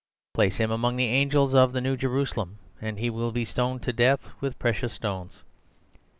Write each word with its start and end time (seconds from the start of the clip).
Place 0.33 0.55
him 0.55 0.71
among 0.71 0.95
the 0.95 1.05
angels 1.05 1.53
of 1.53 1.73
the 1.73 1.79
New 1.79 1.95
Jerusalem, 1.95 2.57
and 2.81 2.97
he 2.97 3.11
will 3.11 3.31
be 3.31 3.45
stoned 3.45 3.83
to 3.83 3.93
death 3.93 4.29
with 4.41 4.57
precious 4.57 4.93
stones. 4.93 5.43